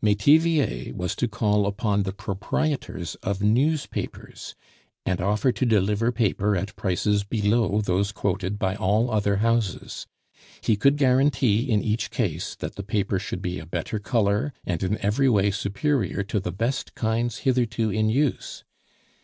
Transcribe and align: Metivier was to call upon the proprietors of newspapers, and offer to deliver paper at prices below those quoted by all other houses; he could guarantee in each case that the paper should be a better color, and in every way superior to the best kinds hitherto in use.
Metivier 0.00 0.92
was 0.94 1.16
to 1.16 1.26
call 1.26 1.66
upon 1.66 2.04
the 2.04 2.12
proprietors 2.12 3.16
of 3.24 3.42
newspapers, 3.42 4.54
and 5.04 5.20
offer 5.20 5.50
to 5.50 5.66
deliver 5.66 6.12
paper 6.12 6.54
at 6.54 6.76
prices 6.76 7.24
below 7.24 7.80
those 7.80 8.12
quoted 8.12 8.56
by 8.56 8.76
all 8.76 9.10
other 9.10 9.38
houses; 9.38 10.06
he 10.60 10.76
could 10.76 10.96
guarantee 10.96 11.68
in 11.68 11.82
each 11.82 12.12
case 12.12 12.54
that 12.54 12.76
the 12.76 12.84
paper 12.84 13.18
should 13.18 13.42
be 13.42 13.58
a 13.58 13.66
better 13.66 13.98
color, 13.98 14.52
and 14.64 14.84
in 14.84 14.96
every 15.04 15.28
way 15.28 15.50
superior 15.50 16.22
to 16.22 16.38
the 16.38 16.52
best 16.52 16.94
kinds 16.94 17.38
hitherto 17.38 17.90
in 17.90 18.08
use. 18.08 18.62